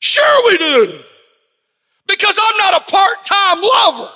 [0.00, 1.00] Sure we do,
[2.08, 4.12] because I'm not a part-time lover.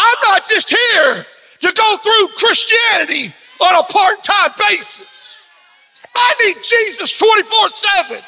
[0.00, 1.26] I'm not just here
[1.60, 5.42] to go through Christianity on a part-time basis.
[6.16, 8.22] I need Jesus 24 7.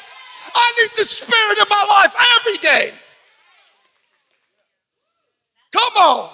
[0.55, 2.93] I need the Spirit in my life every day.
[5.71, 6.29] Come on.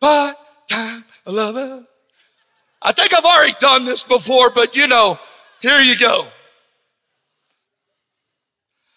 [0.00, 0.36] Part
[0.68, 1.04] time.
[2.82, 5.18] I think I've already done this before, but you know,
[5.60, 6.26] here you go.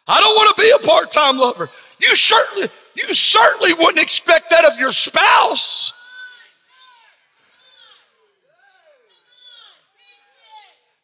[0.08, 1.70] I don't want to be a part time lover.
[2.02, 5.94] You certainly, you certainly wouldn't expect that of your spouse.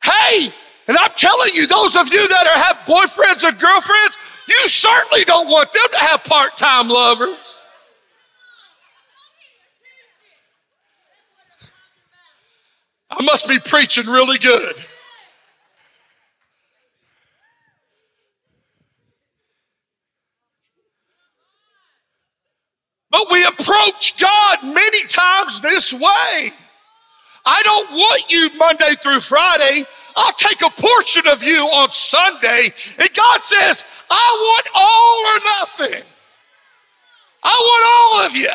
[0.03, 0.49] Hey,
[0.87, 5.23] and I'm telling you, those of you that are, have boyfriends or girlfriends, you certainly
[5.23, 7.61] don't want them to have part time lovers.
[13.09, 14.75] I must be preaching really good.
[23.23, 26.51] But we approach God many times this way.
[27.45, 29.83] I don't want you Monday through Friday.
[30.15, 32.69] I'll take a portion of you on Sunday.
[32.99, 36.03] And God says, I want all or nothing.
[37.43, 38.49] I want all of you.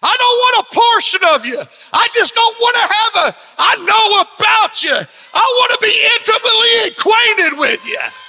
[0.00, 1.60] I don't want a portion of you.
[1.92, 4.96] I just don't want to have a, I know about you.
[5.34, 8.27] I want to be intimately acquainted with you.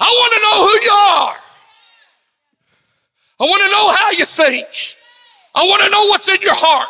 [0.00, 1.36] I want to know who you are.
[3.40, 4.96] I want to know how you think.
[5.54, 6.88] I want to know what's in your heart.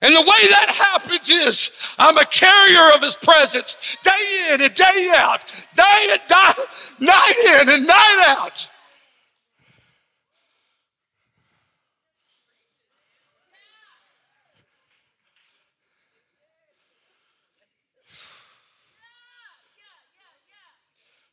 [0.00, 4.74] And the way that happens is I'm a carrier of his presence day in and
[4.74, 5.44] day out,
[5.74, 6.54] day and night,
[7.00, 8.70] night in and night out.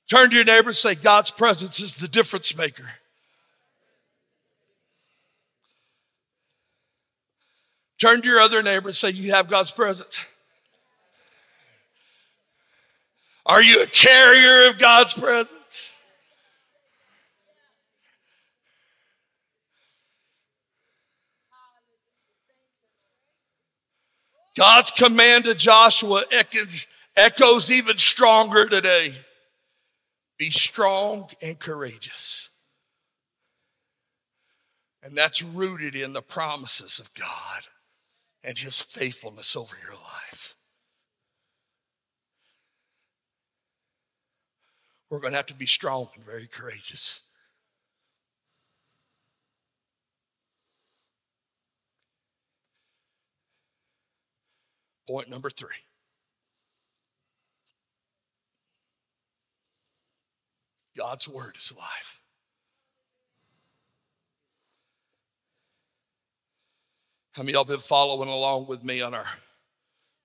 [0.10, 2.92] Turn to your neighbor and say, God's presence is the difference maker.
[7.98, 10.24] Turn to your other neighbor and say, You have God's presence.
[13.46, 15.94] Are you a carrier of God's presence?
[24.58, 26.88] God's command to Joshua echoes,
[27.18, 29.10] echoes even stronger today.
[30.38, 32.50] Be strong and courageous.
[35.02, 37.64] And that's rooted in the promises of God
[38.44, 40.56] and his faithfulness over your life.
[45.10, 47.22] We're going to have to be strong and very courageous.
[55.08, 55.70] Point number three.
[60.98, 62.20] God's word is alive.
[67.34, 69.26] How many y'all been following along with me on our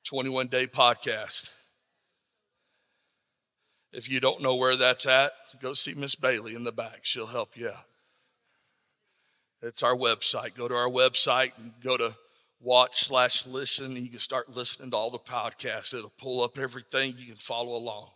[0.04, 1.52] 21 day podcast?
[3.92, 7.00] If you don't know where that's at, go see Miss Bailey in the back.
[7.02, 7.84] She'll help you out.
[9.62, 10.54] It's our website.
[10.54, 12.14] Go to our website and go to
[12.60, 15.92] watch slash listen, and you can start listening to all the podcasts.
[15.92, 17.14] It'll pull up everything.
[17.18, 18.10] You can follow along.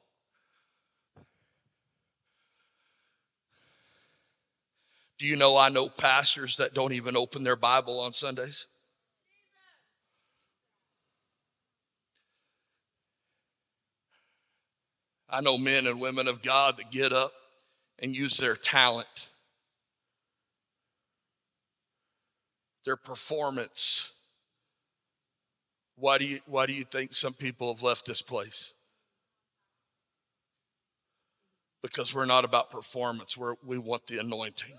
[5.25, 8.67] Do you know I know pastors that don't even open their Bible on Sundays?
[15.31, 17.33] I know men and women of God that get up
[17.99, 19.29] and use their talent,
[22.85, 24.13] their performance.
[25.97, 28.75] Why do you, why do you think some people have left this place?
[31.83, 34.75] Because we're not about performance, we're, we want the anointing.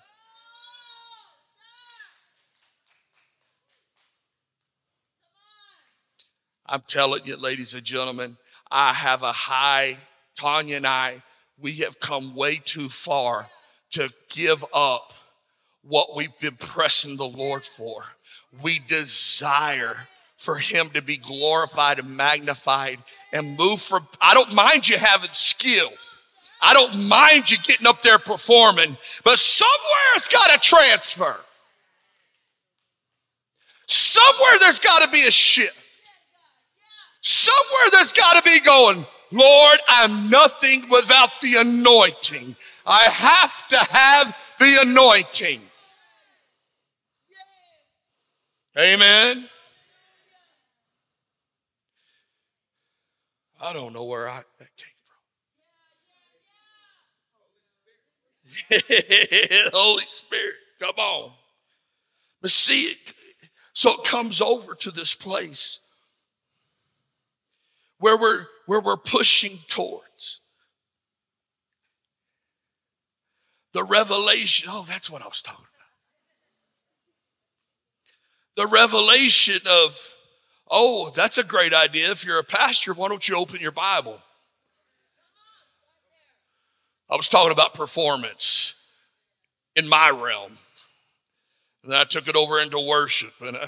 [6.68, 8.38] I'm telling you, ladies and gentlemen,
[8.72, 9.98] I have a high
[10.36, 11.22] Tanya and I,
[11.58, 13.48] we have come way too far
[13.92, 15.14] to give up
[15.82, 18.04] what we've been pressing the Lord for.
[18.62, 20.08] We desire
[20.38, 23.00] for Him to be glorified and magnified
[23.32, 24.08] and move from.
[24.20, 25.90] I don't mind you having skill.
[26.62, 31.38] I don't mind you getting up there performing, but somewhere it's got to transfer.
[33.88, 35.78] Somewhere there's got to be a shift.
[37.28, 42.56] Somewhere there's got to be going, Lord, I'm nothing without the anointing.
[42.86, 45.60] I have to have the anointing.
[48.78, 49.50] Amen.
[53.60, 54.88] I don't know where I, that came
[58.70, 59.70] from.
[59.74, 61.32] Holy Spirit, come on.
[62.44, 63.14] But see, it,
[63.74, 65.80] so it comes over to this place
[68.06, 70.40] where we're, where we're pushing towards.
[73.74, 75.66] The revelation, oh, that's what I was talking
[78.56, 78.68] about.
[78.68, 80.08] The revelation of,
[80.70, 82.12] oh, that's a great idea.
[82.12, 84.20] If you're a pastor, why don't you open your Bible?
[87.10, 88.76] I was talking about performance
[89.76, 90.52] in my realm.
[91.84, 93.34] And I took it over into worship.
[93.42, 93.68] And I,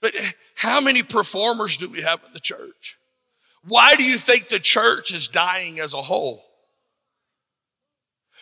[0.00, 0.12] but
[0.54, 2.96] how many performers do we have in the church?
[3.64, 6.44] Why do you think the church is dying as a whole?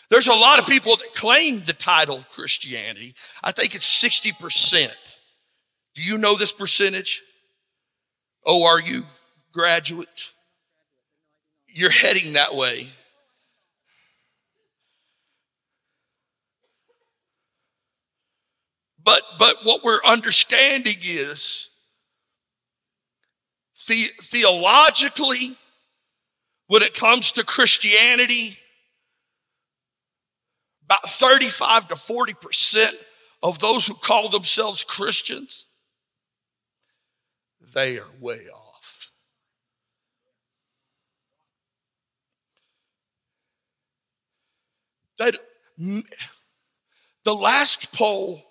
[0.08, 3.14] There's a lot of people that claim the title of Christianity.
[3.44, 4.90] I think it's 60%.
[5.94, 7.22] Do you know this percentage?
[8.44, 9.04] Oh, are you
[9.52, 10.32] graduate?
[11.68, 12.90] You're heading that way.
[19.02, 21.69] But, but what we're understanding is
[23.91, 25.57] the, theologically,
[26.68, 28.57] when it comes to Christianity,
[30.84, 32.93] about 35 to 40%
[33.43, 35.66] of those who call themselves Christians,
[37.74, 39.11] they are way off.
[45.18, 45.34] That
[45.76, 48.45] the last poll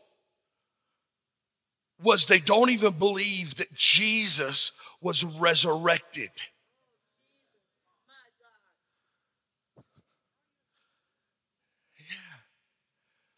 [2.04, 6.30] was they don't even believe that Jesus was resurrected.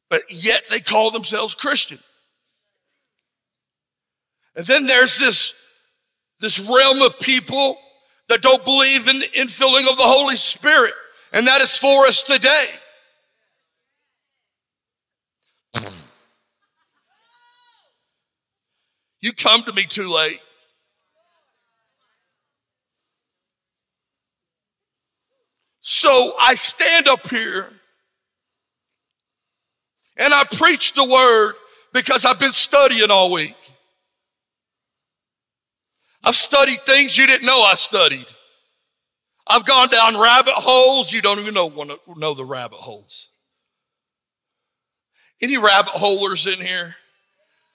[0.09, 1.99] But yet they call themselves Christian.
[4.55, 5.53] And then there's this,
[6.41, 7.77] this realm of people
[8.27, 10.93] that don't believe in the infilling of the Holy Spirit.
[11.31, 12.65] And that is for us today.
[19.21, 20.41] You come to me too late.
[26.01, 27.69] So I stand up here
[30.17, 31.53] and I preach the word
[31.93, 33.55] because I've been studying all week.
[36.23, 38.25] I've studied things you didn't know I studied.
[39.45, 41.69] I've gone down rabbit holes you don't even know,
[42.17, 43.29] know the rabbit holes.
[45.39, 46.95] Any rabbit holers in here?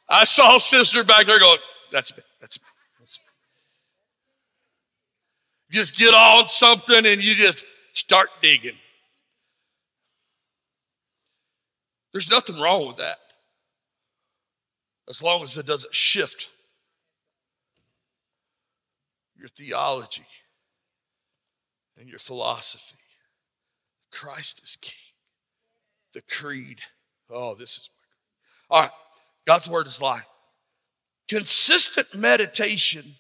[0.09, 1.59] I saw sister back there going,
[1.93, 2.67] that's me, that's me,
[2.99, 3.25] that's me.
[5.71, 7.65] Just get on something and you just
[7.97, 8.77] start digging.
[12.13, 13.17] There's nothing wrong with that.
[15.09, 16.51] As long as it doesn't shift
[19.39, 20.27] your theology
[21.99, 22.97] and your philosophy.
[24.13, 24.95] Christ is King.
[26.13, 26.81] The creed.
[27.31, 27.91] Oh, this is
[28.71, 28.93] my All right.
[29.47, 30.27] God's word is life.
[31.29, 33.15] Consistent meditation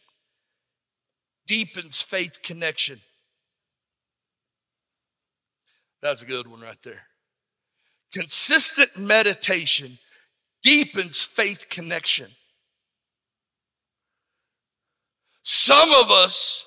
[1.46, 3.00] deepens faith connection.
[6.02, 7.02] That's a good one right there.
[8.12, 9.98] Consistent meditation
[10.62, 12.28] deepens faith connection.
[15.42, 16.64] Some of us,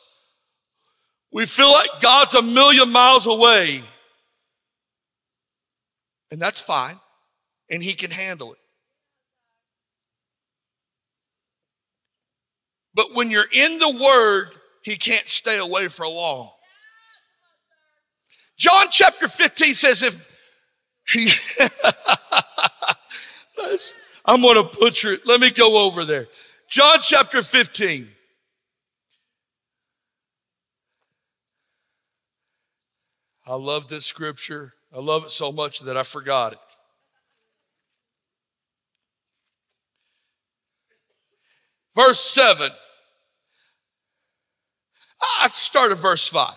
[1.32, 3.82] we feel like God's a million miles away.
[6.32, 7.00] And that's fine.
[7.70, 8.60] And He can handle it.
[12.94, 14.50] But when you're in the Word,
[14.84, 16.52] He can't stay away for long.
[18.60, 20.30] John chapter 15 says, if
[24.26, 25.26] I'm going to butcher it.
[25.26, 26.28] Let me go over there.
[26.70, 28.10] John chapter 15.
[33.48, 34.74] I love this scripture.
[34.94, 36.60] I love it so much that I forgot it.
[41.96, 42.70] Verse 7.
[45.42, 46.54] I started verse 5.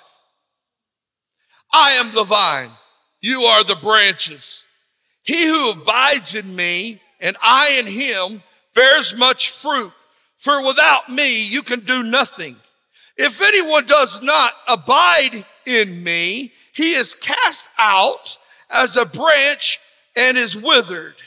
[1.72, 2.70] I am the vine,
[3.20, 4.64] you are the branches.
[5.22, 8.42] He who abides in me and I in him
[8.74, 9.92] bears much fruit,
[10.38, 12.56] for without me you can do nothing.
[13.16, 18.38] If anyone does not abide in me, he is cast out
[18.70, 19.78] as a branch
[20.16, 21.22] and is withered.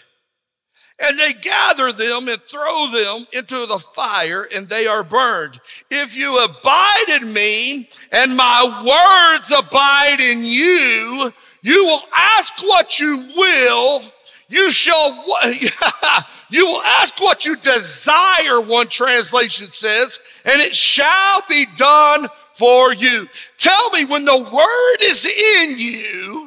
[0.97, 5.59] And they gather them and throw them into the fire and they are burned.
[5.91, 12.97] If you abide in me and my words abide in you, you will ask what
[12.99, 14.01] you will.
[14.47, 15.25] You shall,
[16.49, 22.93] you will ask what you desire, one translation says, and it shall be done for
[22.93, 23.27] you.
[23.57, 26.44] Tell me when the word is in you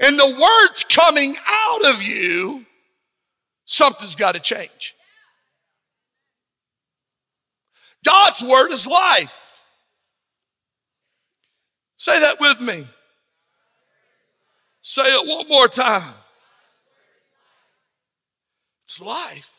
[0.00, 2.64] and the word's coming out of you,
[3.66, 4.94] something's got to change.
[8.04, 9.36] God's word is life.
[11.98, 12.86] Say that with me.
[14.80, 16.14] Say it one more time.
[18.86, 19.54] It's life.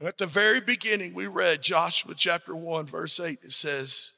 [0.00, 3.38] At the very beginning, we read Joshua chapter 1, verse 8.
[3.42, 4.13] It says,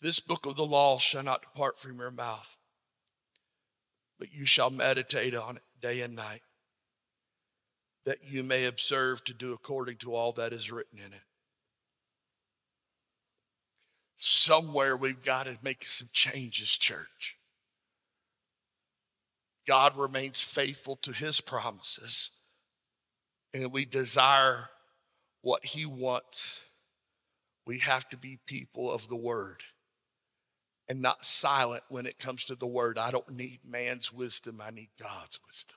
[0.00, 2.56] This book of the law shall not depart from your mouth,
[4.18, 6.42] but you shall meditate on it day and night,
[8.04, 11.22] that you may observe to do according to all that is written in it.
[14.14, 17.36] Somewhere we've got to make some changes, church.
[19.66, 22.30] God remains faithful to his promises,
[23.52, 24.70] and we desire
[25.42, 26.64] what he wants
[27.66, 29.62] We have to be people of the word
[30.88, 32.98] and not silent when it comes to the word.
[32.98, 35.76] I don't need man's wisdom, I need God's wisdom.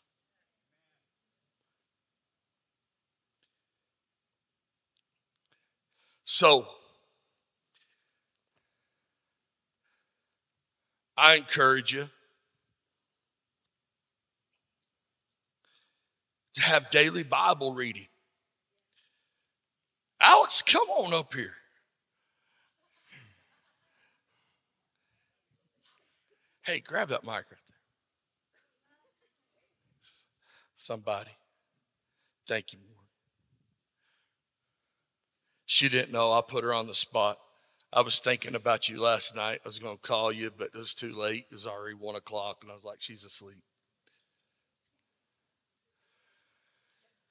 [6.23, 6.65] So,
[11.17, 12.09] I encourage you
[16.55, 18.07] to have daily Bible reading.
[20.21, 21.55] Alex, come on up here.
[26.63, 27.77] Hey, grab that mic right there.
[30.77, 31.31] Somebody.
[32.47, 32.79] Thank you,
[35.65, 37.37] She didn't know I put her on the spot.
[37.93, 39.61] I was thinking about you last night.
[39.65, 41.45] I was going to call you, but it was too late.
[41.49, 43.63] It was already one o'clock, and I was like, she's asleep.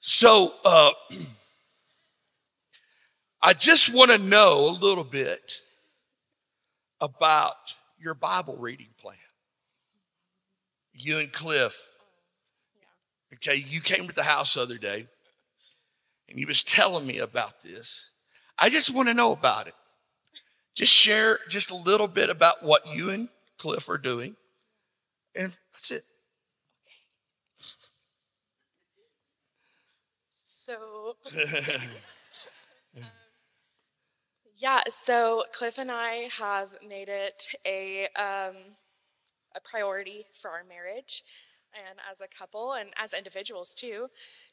[0.00, 0.90] So, uh,
[3.42, 5.60] I just want to know a little bit
[7.00, 9.16] about your Bible reading plan.
[10.92, 11.88] You and Cliff.
[13.34, 15.06] Okay, you came to the house the other day
[16.28, 18.10] and he was telling me about this.
[18.58, 19.74] I just want to know about it.
[20.74, 23.28] Just share just a little bit about what you and
[23.58, 24.36] Cliff are doing.
[25.34, 26.04] And that's it.
[30.30, 31.16] So
[34.60, 38.56] Yeah, so Cliff and I have made it a um,
[39.56, 41.22] a priority for our marriage
[41.74, 44.08] and as a couple and as individuals too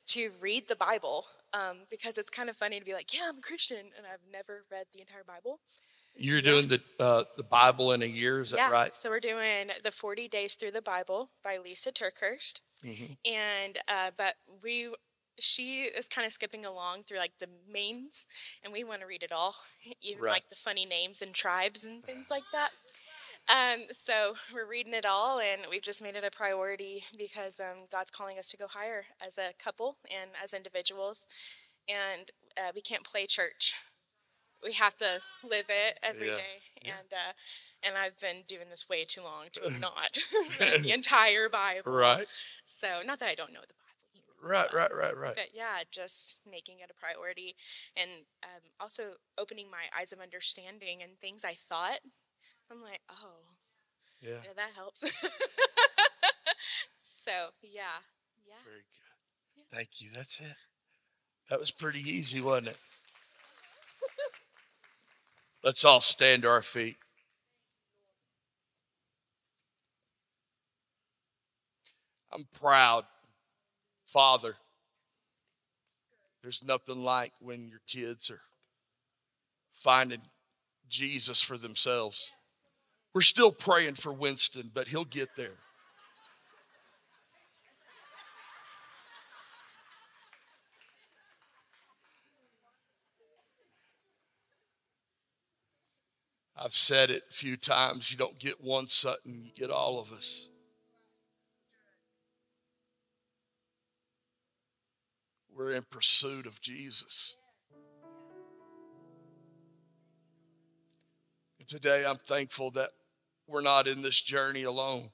[0.05, 3.37] to read the Bible um, because it's kind of funny to be like, yeah, I'm
[3.37, 5.59] a Christian and I've never read the entire Bible.
[6.15, 8.95] You're doing the uh, the Bible in a year, is that yeah, right?
[8.95, 13.13] So we're doing the 40 Days Through the Bible by Lysa TerKeurst, mm-hmm.
[13.23, 14.33] and uh, but
[14.63, 14.89] we
[15.39, 18.27] she is kind of skipping along through like the mains,
[18.63, 19.55] and we want to read it all,
[20.01, 20.31] even right.
[20.31, 22.69] like the funny names and tribes and things like that.
[23.49, 27.85] Um, so we're reading it all, and we've just made it a priority because um,
[27.91, 31.27] God's calling us to go higher as a couple and as individuals,
[31.87, 33.75] and uh, we can't play church.
[34.63, 36.35] We have to live it every yeah.
[36.35, 36.91] day, yeah.
[36.99, 37.33] and uh,
[37.83, 40.17] and I've been doing this way too long to have not
[40.81, 41.91] the entire Bible.
[41.91, 42.27] Right.
[42.65, 43.86] So not that I don't know the Bible
[44.41, 45.35] Right, right, right, right.
[45.35, 47.55] But yeah, just making it a priority
[47.95, 48.09] and
[48.43, 51.99] um, also opening my eyes of understanding and things I thought.
[52.71, 53.55] I'm like, oh,
[54.21, 55.03] yeah, yeah that helps.
[56.99, 57.31] so
[57.61, 58.03] yeah,
[58.45, 58.55] yeah.
[58.63, 59.57] Very good.
[59.57, 59.63] Yeah.
[59.71, 60.09] Thank you.
[60.13, 60.55] That's it.
[61.49, 62.77] That was pretty easy, wasn't it?
[65.63, 66.97] Let's all stand to our feet.
[72.31, 73.05] I'm proud
[74.07, 74.55] Father,
[76.41, 78.39] there's nothing like when your kids are
[79.73, 80.21] finding
[80.89, 82.31] Jesus for themselves.
[83.13, 85.57] We're still praying for Winston, but he'll get there.
[96.55, 100.11] I've said it a few times you don't get one Sutton, you get all of
[100.13, 100.47] us.
[105.57, 107.35] We're in pursuit of Jesus.
[111.57, 112.91] And today I'm thankful that
[113.47, 115.09] we're not in this journey alone,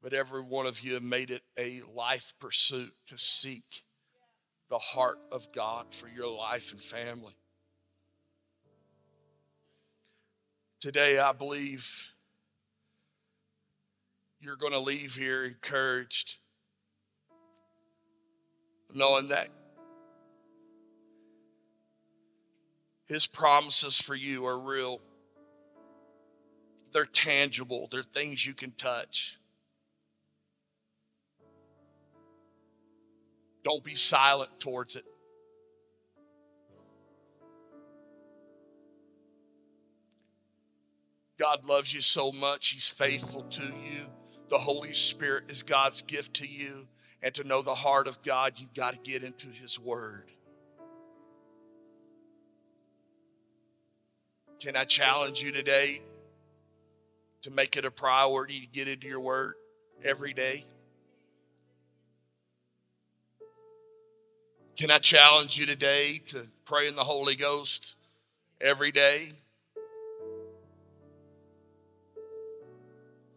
[0.00, 3.82] but every one of you have made it a life pursuit to seek
[4.70, 7.34] the heart of God for your life and family.
[10.78, 12.12] Today, I believe
[14.38, 16.36] you're going to leave here encouraged
[18.96, 19.48] knowing that
[23.06, 25.00] His promises for you are real.
[26.92, 29.38] They're tangible, they're things you can touch.
[33.62, 35.04] Don't be silent towards it.
[41.38, 44.06] God loves you so much, He's faithful to you.
[44.48, 46.86] The Holy Spirit is God's gift to you.
[47.22, 50.30] And to know the heart of God, you've got to get into His Word.
[54.60, 56.00] Can I challenge you today
[57.42, 59.54] to make it a priority to get into your Word
[60.04, 60.64] every day?
[64.76, 67.96] Can I challenge you today to pray in the Holy Ghost
[68.60, 69.32] every day?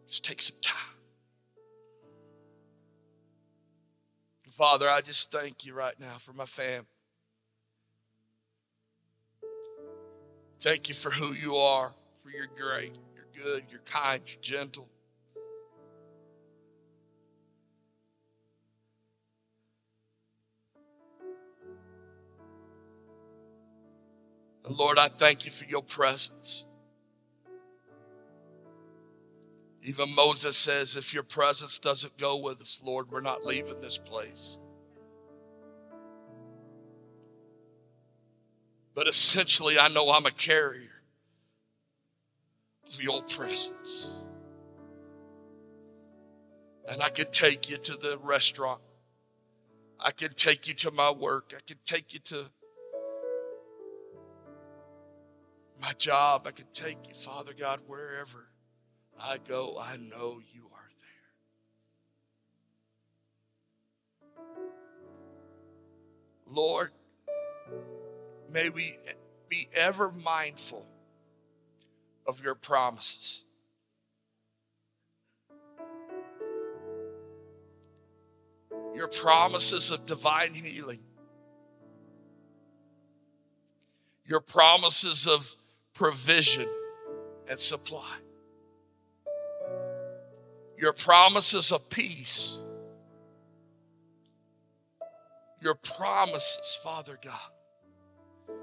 [0.08, 0.89] Just take some time.
[4.60, 6.86] Father, I just thank you right now for my fam.
[10.60, 14.90] Thank you for who you are, for you're great, you're good, you're kind, you're gentle.
[24.66, 26.66] And Lord, I thank you for your presence.
[29.82, 33.98] Even Moses says, if your presence doesn't go with us, Lord, we're not leaving this
[33.98, 34.58] place.
[38.94, 41.02] But essentially, I know I'm a carrier
[42.92, 44.12] of your presence.
[46.90, 48.82] And I could take you to the restaurant.
[50.00, 51.54] I could take you to my work.
[51.56, 52.46] I could take you to
[55.82, 56.46] my job.
[56.46, 58.49] I could take you, Father God, wherever
[59.22, 60.90] I go, I know you are
[64.38, 64.46] there.
[66.48, 66.92] Lord,
[68.52, 68.98] may we
[69.50, 70.86] be ever mindful
[72.28, 73.44] of your promises.
[78.96, 81.00] Your promises of divine healing.
[84.26, 85.56] Your promises of
[85.94, 86.70] provision
[87.50, 88.18] and supply.
[90.80, 92.58] Your promises of peace.
[95.62, 98.56] Your promises, Father God.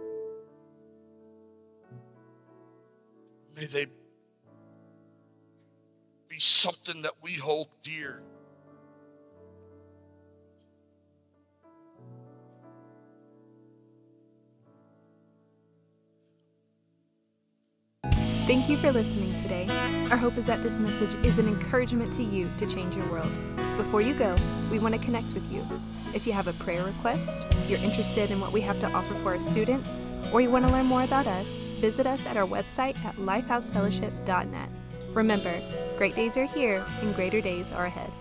[3.55, 3.85] May they
[6.29, 8.23] be something that we hold dear.
[18.47, 19.67] Thank you for listening today.
[20.09, 23.29] Our hope is that this message is an encouragement to you to change your world.
[23.77, 24.37] Before you go,
[24.71, 25.65] we want to connect with you.
[26.15, 29.31] If you have a prayer request, you're interested in what we have to offer for
[29.31, 29.97] our students,
[30.33, 31.49] or you want to learn more about us,
[31.81, 34.69] visit us at our website at lifehousefellowship.net.
[35.13, 35.61] Remember,
[35.99, 38.13] great days are here and greater days are ahead.